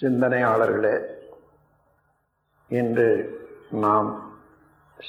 சிந்தனையாளர்களே 0.00 1.04
இன்று 2.68 3.38
நாம் 3.70 4.32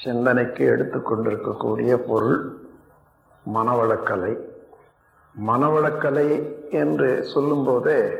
சிந்தனைக்கு 0.04 0.64
எடுத்துக்கொண்டிருக்கக்கூடிய 0.64 1.96
பொருள் 1.96 2.58
மனவளக்கலை. 3.54 4.38
மனவளக்கலை 5.46 6.52
என்று 6.70 7.24
சொல்லும்போதே 7.24 8.10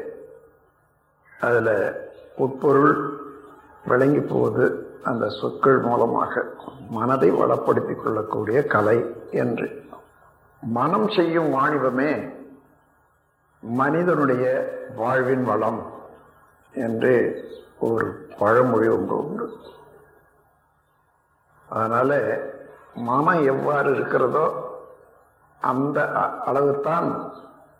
அதில் 1.40 2.10
உட்பொருள் 2.38 3.16
விளங்கி 3.86 4.20
போவது 4.20 4.96
அந்த 5.02 5.28
சொற்கள் 5.28 5.78
மூலமாக 5.78 6.44
மனதை 6.90 7.30
வளப்படுத்திக் 7.30 8.02
கொள்ளக்கூடிய 8.02 8.66
கலை 8.66 9.14
என்று. 9.30 9.84
மனம் 10.60 11.08
செய்யும் 11.08 11.52
வாணிபமே 11.52 12.32
மனிதனுடைய 13.60 14.44
வாழ்வின் 14.96 15.44
வளம். 15.44 15.98
என்று 16.72 17.14
ஒரு 17.78 18.06
பழமொழி 18.38 18.88
ஒன்று 18.88 19.16
உண்டு. 19.24 19.46
அதனால் 21.68 22.18
மனம் 22.94 23.42
எவ்வாறு 23.44 23.94
இருக்கிறதோ 23.94 24.46
அந்த 25.60 25.98
அளவுத்தான் 26.46 27.08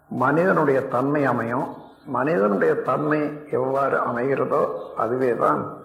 மனிதனுடைய 0.09 0.89
தன்மை 0.89 1.25
அமையும். 1.25 1.69
மனிதனுடைய 2.05 2.75
தன்மை 2.75 3.21
எவ்வாறு 3.51 3.97
அமைகிறதோ 3.97 4.63
அதுவே 4.97 5.37
தான் 5.37 5.83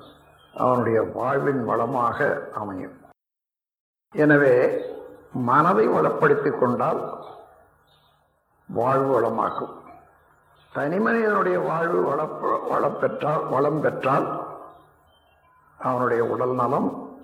அவனுடைய 0.54 1.02
வாழ்வின் 1.02 1.64
வளமாக 1.66 2.50
அமையும். 2.54 2.96
எனவே 4.14 4.54
மனதை 5.34 5.88
வளப்படுத்தி 5.88 6.52
கொண்டால் 6.60 7.02
வாழ்வு 8.68 9.22
வளமாகும். 9.22 9.74
தனி 10.76 11.00
மனிதனுடைய 11.00 11.60
வாழ்வு 11.60 12.02
வள 12.02 12.24
வளம் 12.70 13.00
பெற்றால் 13.00 13.48
வளம் 13.48 13.82
பெற்றால் 13.82 14.46
அவனுடைய 15.78 16.26
உடல் 16.26 16.54
நலம் 16.54 17.18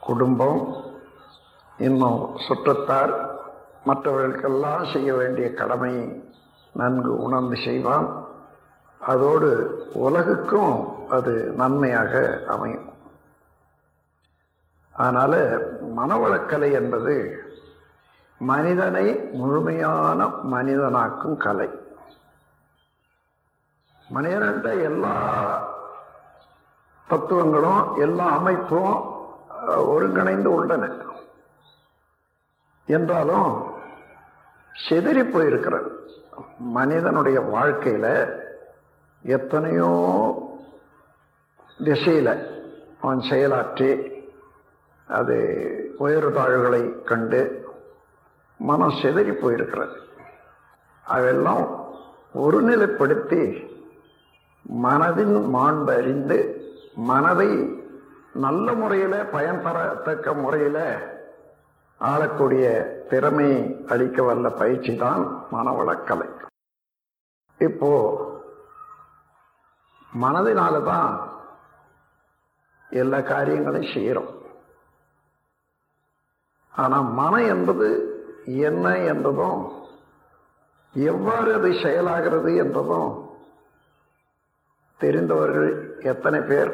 குடும்பம் 0.00 0.74
இன்னும் 1.78 2.36
சுற்றத்தார் 2.48 3.12
மற்றவர்களுக்கெல்லாம் 3.84 4.92
செய்ய 4.92 5.14
வேண்டிய 5.14 5.54
கடமையை 5.54 6.32
நன்கு 6.72 7.16
உணர்ந்து 7.16 7.56
செய்வான். 7.56 8.24
அதோடு 8.98 9.50
உலகுக்கும் 9.94 11.08
அது 11.08 11.52
நன்மையாக 11.56 12.42
அமையும். 12.48 12.88
அதனால் 14.92 15.38
மனவளக்கலை 15.96 16.72
என்பது 16.72 17.38
மனிதனை 18.38 19.14
முழுமையான 19.32 20.26
மனிதனாக்கும் 20.26 21.36
கலை. 21.36 21.83
மனிதன்கிட்ட 24.10 24.82
எல்லா 24.82 25.14
தத்துவங்களும் 27.08 27.98
எல்லா 27.98 28.26
அமைப்பும் 28.36 28.94
ஒருங்கிணைந்து 29.86 30.46
உள்ளன 30.46 30.90
என்றாலும் 32.86 33.72
செதறி 34.88 35.22
போயிருக்கிறது 35.24 35.90
மனிதனுடைய 36.58 37.40
வாழ்க்கையில 37.40 38.06
எத்தனையோ 39.22 39.92
திசையில 41.84 42.28
அவன் 43.00 43.18
செயலாற்றி 43.18 44.12
அது 45.08 45.36
உயர் 45.98 46.28
தாழ்வுகளை 46.32 47.02
கண்டு 47.02 47.66
மனம் 48.58 48.98
செதறி 49.02 49.30
போயிருக்கிறது. 49.30 49.96
அதெல்லாம் 51.04 51.64
ஒருநிலைப்படுத்தி 52.34 53.42
மனதின் 54.66 55.50
மாண்பு 55.50 55.92
அறிந்து 55.92 56.38
மனதை 56.96 57.50
நல்ல 58.34 58.72
முறையில் 58.72 59.28
பயன் 59.30 59.62
தரத்தக்க 59.62 60.34
முறையில் 60.34 60.84
ஆளக்கூடிய 62.00 62.64
திறமை 63.10 63.50
அளிக்க 63.88 64.22
வல்ல 64.22 64.48
பயிற்சி 64.50 64.96
தான் 64.96 65.22
மனவளக்கலை. 65.52 66.28
இப்போ 67.60 67.90
மனதினால 70.12 70.82
தான் 70.82 71.12
எல்லா 72.92 73.20
காரியங்களையும் 73.20 73.94
செய்கிறோம் 73.94 74.32
ஆனால் 76.74 77.02
மனம் 77.12 77.46
என்பது 77.46 77.88
என்ன 78.46 78.96
என்றதும் 79.04 79.62
எவ்வாறு 80.94 81.54
அது 81.54 81.72
செயலாகிறது 81.72 82.54
என்றதும் 82.56 83.10
தெரிந்தவர்கள் 85.04 85.70
எத்தனை 86.12 86.40
பேர்? 86.50 86.72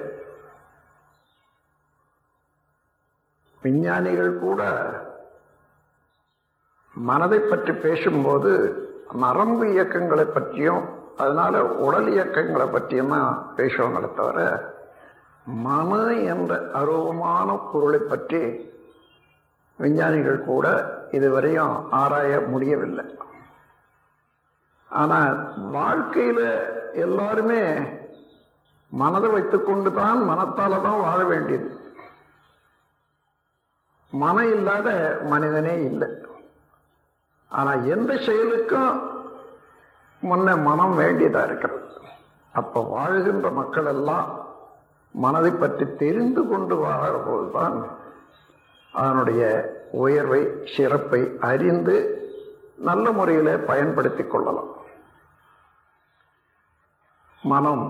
விஞ்ஞானிகள் 3.63 4.33
கூட 4.39 4.63
மனதை 6.97 7.39
பற்றி 7.41 7.73
பேசும்போது 7.85 8.53
நரம்பு 9.23 9.65
இயக்கங்களை 9.75 10.25
பற்றியும் 10.27 10.83
அதனால 11.23 11.63
உடல் 11.87 12.09
இயக்கங்களை 12.15 12.67
பற்றியும் 12.67 13.13
தான் 13.15 13.33
பேசுவாங்களே 13.57 14.09
தவிர 14.19 14.41
மன 15.65 15.93
என்ற 16.33 16.53
அருவமான 16.81 17.49
பொருளை 17.71 18.01
பற்றி 18.01 18.43
விஞ்ஞானிகள் 19.79 20.47
கூட 20.51 20.67
இதுவரையும் 21.17 21.75
ஆராய 22.01 22.33
முடியவில்லை. 22.53 23.05
ஆனால் 24.91 25.37
வாழ்க்கையில் 25.77 26.47
எல்லாருமே 27.05 27.63
மனதை 28.91 29.31
வைத்துக்கொண்டு 29.31 29.93
தான் 29.93 30.21
மனத்தால 30.29 30.81
தான் 30.83 31.01
வாழ 31.01 31.25
வேண்டியது. 31.25 31.69
மனம் 34.11 34.51
இல்லாத 34.53 35.19
மனிதனே 35.33 35.75
இல்லை. 35.83 36.09
ஆனா 37.49 37.73
எந்த 37.73 38.13
செயலுக்கும் 38.17 38.95
முன்ன 40.23 40.57
மனம் 40.63 40.99
வேண்டியதா 40.99 41.45
இருக்கிறது. 41.45 41.87
அப்ப 42.53 42.81
வாழ்கின்ற 42.81 43.51
மக்கள் 43.51 43.87
எல்லாம் 43.87 44.29
மனதை 45.11 45.51
பற்றி 45.51 45.87
தெரிந்து 46.03 46.47
கொண்டு 46.47 46.77
வாழ 46.77 47.13
போதுதான் 47.27 47.77
அதனுடைய 48.93 49.43
உயர்வை 49.91 50.43
சிறப்பை 50.77 51.37
அறிந்து 51.41 51.97
நல்ல 52.77 53.13
முறையில் 53.13 53.65
பயன்படுத்தி 53.71 54.25
கொள்ளலாம். 54.25 54.71
மனம் 57.43 57.85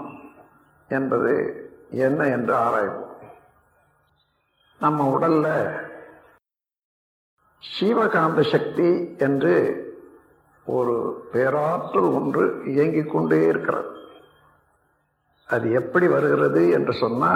என்பது 0.90 1.32
என்ன 1.90 2.26
என்று 2.26 2.54
ஆராய்வோம். 2.54 3.08
நம்ம 4.80 5.18
உடல்ல 5.18 5.46
சீவகாந்த 7.62 8.50
சக்தி 8.50 9.16
என்று 9.18 9.54
ஒரு 10.64 10.94
பேராற்றல் 11.32 12.08
ஒன்று 12.18 12.62
இயங்கிக் 12.66 13.10
கொண்டே 13.10 13.46
இருக்கிறது. 13.46 13.90
அது 15.46 15.72
எப்படி 15.72 16.06
வருகிறது 16.06 16.70
என்று 16.70 16.92
சொன்னா 16.92 17.32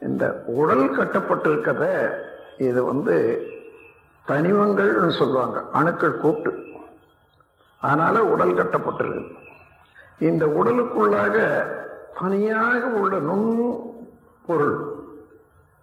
இந்த 0.00 0.42
உடல் 0.46 0.86
கட்டப்பட்டிருக்கிறத 0.98 1.84
இது 2.58 2.84
வந்து 2.84 3.16
தனிமங்கள்னு 4.26 5.18
சொல்லுவாங்க 5.18 5.64
அணுக்கள் 5.72 6.20
கூட்டு. 6.20 6.52
அதனால 7.80 8.24
உடல் 8.24 8.54
கட்டப்பட்டிருக்கு 8.54 9.36
இந்த 10.18 10.46
உடலுக்குள்ளாக 10.46 11.36
தனியாக 12.20 12.80
உள்ள 13.00 13.14
நுண் 13.28 13.50
பொருள். 14.46 14.78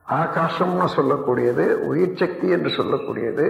ஆகாசம்னு 0.06 0.88
சொல்லக்கூடியது 0.96 1.66
உயிர் 1.90 2.20
சக்தி 2.22 2.48
என்று 2.56 2.72
சொல்லக்கூடியது 2.78 3.46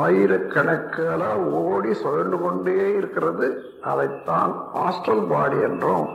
ஆயிரக்கணக்கால 0.00 1.22
ஓடி 1.60 1.92
சுழண்டு 2.00 2.36
கொண்டே 2.42 2.74
இருக்கிறது. 2.98 3.46
அதைத்தான் 3.90 4.52
ஆஸ்ட்ரல் 4.86 5.24
பாடி 5.32 5.58
என்றும் 5.68 6.08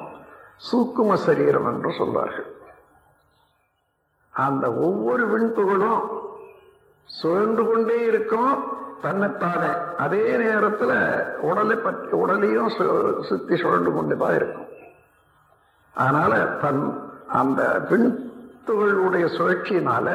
சூக்கும 0.67 1.15
சரீரம் 1.25 1.67
என்றும் 1.71 1.97
சொல்வார்கள். 2.01 2.49
அந்த 4.33 4.65
ஒவ்வொரு 4.87 5.25
விண்துகளும் 5.33 6.03
சுழன்று 7.09 7.63
கொண்டே 7.71 7.97
இருக்கும். 8.11 8.53
தன்னைத்தானே 9.03 9.71
அதே 10.03 10.25
நேரத்தில் 10.43 10.97
உடலை 11.49 11.77
பற்றி 11.85 12.13
உடலையும் 12.23 12.71
சுத்தி 13.29 13.55
சுழண்டு 13.63 13.91
கொண்டு 13.97 14.15
தான் 14.21 14.37
இருக்கும். 14.39 14.69
அதனால 15.95 16.33
தன் 16.61 16.81
அந்த 17.33 17.61
பெண் 17.89 18.07
துகளுடைய 18.67 19.25
சுழற்சியினால 19.35 20.07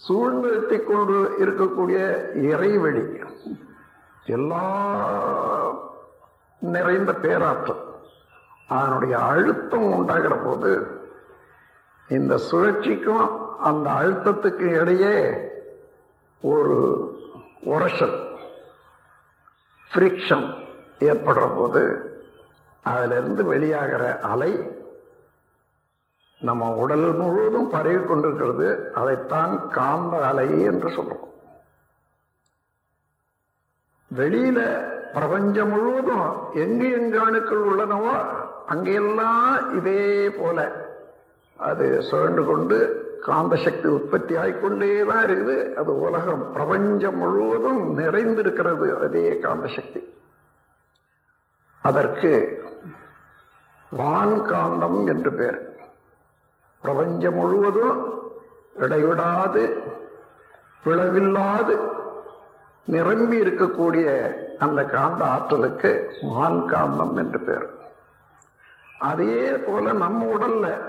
சூழ்நிறுத்தி 0.00 0.78
கொண்டு 0.82 1.16
இருக்கக்கூடிய 1.42 1.98
இறைவெளி 2.50 3.04
எல்லா 4.26 4.64
நிறைந்த 6.62 7.12
பேராற்றல் 7.22 7.82
அதனுடைய 8.70 9.14
அழுத்தம் 9.28 9.88
உண்டாகிற 9.92 10.34
போது 10.38 10.70
இந்த 12.10 12.34
சுழற்சிக்கும் 12.48 13.26
அந்த 13.60 13.86
அழுத்தத்துக்கு 13.92 14.66
இடையே 14.80 15.14
ஒரு 16.42 16.76
உரசல் 17.66 18.16
ஃப்ரிக்ஷன் 19.90 20.46
ஏற்படுற 21.00 21.46
போது 21.54 21.82
அதிலிருந்து 22.84 23.42
வெளியாகிற 23.52 24.04
அலை 24.32 24.52
நம்ம 26.40 26.68
உடல் 26.82 27.06
முழுவதும் 27.20 27.70
பரவி 27.70 28.02
கொண்டிருக்கிறது 28.04 28.92
அதைத்தான் 28.94 29.54
காந்த 29.68 30.26
அலை 30.26 30.48
என்று 30.70 30.88
சொல்றோம். 30.88 31.24
வெளியில 34.10 34.58
பிரபஞ்சம் 35.12 35.68
முழுவதும் 35.68 36.28
எங்கு 36.52 36.88
எங்கு 36.98 37.18
அணுக்கள் 37.20 37.64
உள்ளனவோ 37.70 38.14
அங்கெல்லாம் 38.66 39.74
இதே 39.78 40.30
போல 40.30 40.58
அது 41.56 41.86
சுழண்டு 42.10 42.42
கொண்டு 42.46 42.78
காந்த 43.20 43.54
சக்தி 43.56 43.88
உற்பத்தி 43.88 44.34
ஆகிக்கொண்டே 44.36 44.90
தான் 45.06 45.24
இருக்குது. 45.24 45.56
அது 45.74 46.00
உலகம் 46.00 46.52
பிரபஞ்சம் 46.52 47.16
முழுவதும் 47.16 47.80
நிறைந்திருக்கிறது 47.98 48.88
அதே 49.04 49.38
காந்த 49.38 49.68
சக்தி. 49.76 50.00
அதற்கு 51.82 52.32
வான்காந்தம் 53.96 55.06
என்று 55.06 55.32
பேர். 55.32 55.78
பிரபஞ்சம் 56.80 57.34
முழுவதும் 57.34 58.22
இடைவிடாது 58.76 59.82
பிளவில்லாது 60.84 61.80
நிரம்பி 62.86 63.40
இருக்கக்கூடிய 63.40 64.34
அந்த 64.58 64.84
காந்த 64.84 65.24
ஆற்றலுக்கு 65.24 66.10
வான்காந்தம் 66.22 67.16
என்று 67.16 67.40
பேர். 67.40 67.66
அதே 68.98 69.48
போல 69.48 69.92
நம்ம 69.92 70.24
உடல்ல 70.24 70.82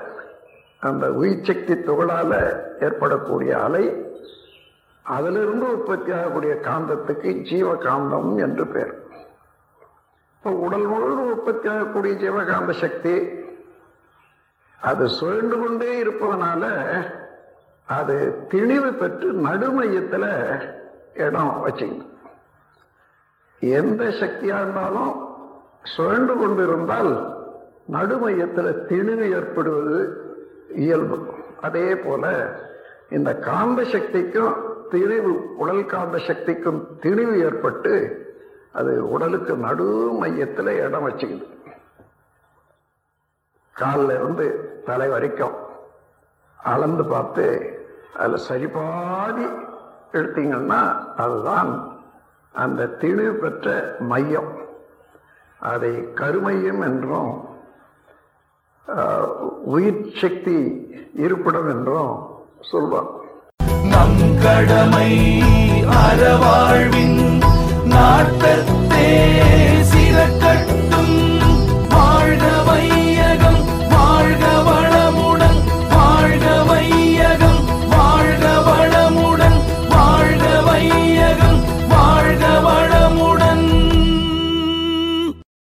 அந்த 0.79 1.11
உயிர் 1.11 1.43
சக்தி 1.43 1.73
துகளால 1.73 2.33
ஏற்படக்கூடிய 2.79 3.63
அலை 3.63 4.05
அதிலிருந்து 5.01 5.71
உற்பத்தி 5.77 6.11
ஆகக்கூடிய 6.11 6.53
காந்தத்துக்கு 6.53 7.41
ஜீவ 7.41 7.73
காந்தம் 7.73 8.37
என்று 8.37 8.67
பேர். 8.67 9.08
இப்போ 10.39 10.51
உடல் 10.65 10.85
முழுவதும் 10.85 11.31
உற்பத்தி 11.31 11.67
ஆகக்கூடிய 11.69 12.13
ஜீவகாந்த 12.21 12.73
சக்தி. 12.81 13.13
அது 14.79 15.05
சுழண்டு 15.15 15.55
கொண்டே 15.61 15.89
இருப்பதனால 16.01 16.63
அது 17.87 18.15
திணிவு 18.51 18.91
பெற்று 18.93 19.29
நடுமையத்தில் 19.47 20.31
இடம் 21.25 21.51
வச்சுக்கணும் 21.65 22.13
எந்த 23.61 24.11
சக்தியாக 24.21 24.61
இருந்தாலும் 24.61 25.11
சுழண்டு 25.95 26.33
கொண்டு 26.41 26.63
இருந்தால் 26.63 27.11
நடுமையத்தில் 27.85 28.71
திணிவு 28.91 29.27
ஏற்படுவது 29.39 29.99
இயல்பு. 30.85 31.19
அதே 31.61 31.95
போல 31.95 32.23
இந்த 33.09 33.29
காந்த 33.49 33.83
சக்திக்கும் 33.83 34.55
திணிவு 34.91 35.33
உடல் 35.63 35.85
காந்த 35.85 36.17
சக்திக்கும் 36.29 36.81
திணிவு 37.01 37.35
ஏற்பட்டு 37.47 37.93
அது 38.73 38.93
உடலுக்கு 39.13 39.53
நடு 39.65 39.87
மையத்தில் 40.21 40.71
இடம் 40.85 41.05
வச்சுக்குது. 41.07 41.45
காலில் 43.75 44.13
இருந்து 44.17 44.45
தலை 44.87 45.07
வரைக்கும் 45.13 45.57
அளந்து 46.59 47.03
பார்த்து 47.13 47.45
அதில் 48.21 48.45
சரிபாதி 48.47 49.45
எடுத்தீங்கன்னா 50.17 50.81
அதுதான் 51.23 51.71
அந்த 52.55 52.89
திணிவு 53.01 53.33
பெற்ற 53.43 53.67
மையம். 54.11 54.51
அதை 55.71 55.93
கருமையம் 56.19 56.81
என்றும் 56.89 57.31
உயிர் 59.73 60.03
சக்தி 60.21 60.57
இருப்பிடம் 61.23 61.69
என்றும் 61.75 62.13
சொல்வார். 62.71 63.11
நம் 63.91 64.21
கடமை 64.45 65.11
அறவாழ்வின் 66.03 67.18
நாட்டத்தே 67.91 69.07